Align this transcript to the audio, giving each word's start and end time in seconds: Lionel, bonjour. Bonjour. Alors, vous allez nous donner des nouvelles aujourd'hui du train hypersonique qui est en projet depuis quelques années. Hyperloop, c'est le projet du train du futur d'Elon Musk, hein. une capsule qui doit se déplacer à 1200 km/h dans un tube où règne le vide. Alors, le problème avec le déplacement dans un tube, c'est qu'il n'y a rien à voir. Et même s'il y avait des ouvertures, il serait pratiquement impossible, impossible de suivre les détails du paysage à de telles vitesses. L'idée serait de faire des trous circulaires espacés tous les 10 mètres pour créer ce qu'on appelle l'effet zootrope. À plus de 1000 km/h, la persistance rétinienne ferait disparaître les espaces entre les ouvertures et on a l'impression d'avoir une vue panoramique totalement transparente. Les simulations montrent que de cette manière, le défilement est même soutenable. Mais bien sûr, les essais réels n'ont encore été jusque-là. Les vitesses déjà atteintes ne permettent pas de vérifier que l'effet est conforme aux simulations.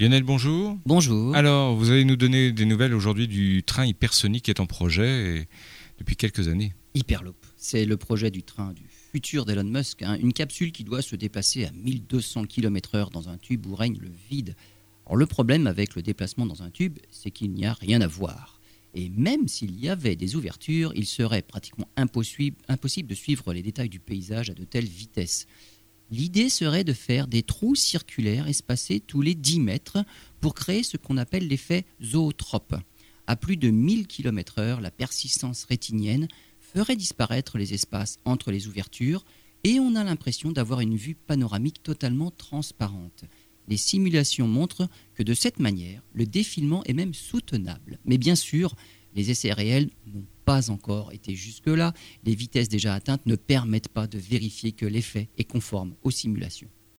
Lionel, 0.00 0.22
bonjour. 0.22 0.78
Bonjour. 0.86 1.36
Alors, 1.36 1.76
vous 1.76 1.90
allez 1.90 2.06
nous 2.06 2.16
donner 2.16 2.52
des 2.52 2.64
nouvelles 2.64 2.94
aujourd'hui 2.94 3.28
du 3.28 3.62
train 3.62 3.84
hypersonique 3.84 4.46
qui 4.46 4.50
est 4.50 4.58
en 4.58 4.64
projet 4.64 5.46
depuis 5.98 6.16
quelques 6.16 6.48
années. 6.48 6.72
Hyperloop, 6.94 7.36
c'est 7.58 7.84
le 7.84 7.98
projet 7.98 8.30
du 8.30 8.42
train 8.42 8.72
du 8.72 8.84
futur 9.12 9.44
d'Elon 9.44 9.64
Musk, 9.64 10.00
hein. 10.00 10.16
une 10.18 10.32
capsule 10.32 10.72
qui 10.72 10.84
doit 10.84 11.02
se 11.02 11.16
déplacer 11.16 11.66
à 11.66 11.70
1200 11.72 12.44
km/h 12.44 13.10
dans 13.10 13.28
un 13.28 13.36
tube 13.36 13.66
où 13.66 13.74
règne 13.74 13.98
le 14.00 14.08
vide. 14.30 14.56
Alors, 15.04 15.18
le 15.18 15.26
problème 15.26 15.66
avec 15.66 15.94
le 15.94 16.00
déplacement 16.00 16.46
dans 16.46 16.62
un 16.62 16.70
tube, 16.70 16.98
c'est 17.10 17.30
qu'il 17.30 17.52
n'y 17.52 17.66
a 17.66 17.74
rien 17.74 18.00
à 18.00 18.06
voir. 18.06 18.58
Et 18.94 19.10
même 19.10 19.48
s'il 19.48 19.78
y 19.78 19.90
avait 19.90 20.16
des 20.16 20.34
ouvertures, 20.34 20.94
il 20.96 21.04
serait 21.04 21.42
pratiquement 21.42 21.88
impossible, 21.98 22.56
impossible 22.68 23.10
de 23.10 23.14
suivre 23.14 23.52
les 23.52 23.62
détails 23.62 23.90
du 23.90 24.00
paysage 24.00 24.48
à 24.48 24.54
de 24.54 24.64
telles 24.64 24.86
vitesses. 24.86 25.46
L'idée 26.10 26.48
serait 26.48 26.84
de 26.84 26.92
faire 26.92 27.28
des 27.28 27.42
trous 27.42 27.76
circulaires 27.76 28.48
espacés 28.48 29.00
tous 29.00 29.22
les 29.22 29.34
10 29.34 29.60
mètres 29.60 30.04
pour 30.40 30.54
créer 30.54 30.82
ce 30.82 30.96
qu'on 30.96 31.16
appelle 31.16 31.46
l'effet 31.46 31.84
zootrope. 32.02 32.74
À 33.28 33.36
plus 33.36 33.56
de 33.56 33.70
1000 33.70 34.08
km/h, 34.08 34.80
la 34.80 34.90
persistance 34.90 35.64
rétinienne 35.64 36.26
ferait 36.58 36.96
disparaître 36.96 37.58
les 37.58 37.74
espaces 37.74 38.18
entre 38.24 38.50
les 38.50 38.66
ouvertures 38.66 39.24
et 39.62 39.78
on 39.78 39.94
a 39.94 40.02
l'impression 40.02 40.50
d'avoir 40.50 40.80
une 40.80 40.96
vue 40.96 41.14
panoramique 41.14 41.82
totalement 41.82 42.30
transparente. 42.32 43.24
Les 43.68 43.76
simulations 43.76 44.48
montrent 44.48 44.88
que 45.14 45.22
de 45.22 45.34
cette 45.34 45.60
manière, 45.60 46.02
le 46.12 46.26
défilement 46.26 46.82
est 46.84 46.92
même 46.92 47.14
soutenable. 47.14 48.00
Mais 48.04 48.18
bien 48.18 48.34
sûr, 48.34 48.74
les 49.14 49.30
essais 49.30 49.52
réels 49.52 49.90
n'ont 50.06 50.26
encore 50.50 51.12
été 51.12 51.34
jusque-là. 51.34 51.92
Les 52.24 52.34
vitesses 52.34 52.68
déjà 52.68 52.94
atteintes 52.94 53.26
ne 53.26 53.36
permettent 53.36 53.88
pas 53.88 54.06
de 54.06 54.18
vérifier 54.18 54.72
que 54.72 54.86
l'effet 54.86 55.28
est 55.38 55.44
conforme 55.44 55.94
aux 56.02 56.10
simulations. 56.10 56.68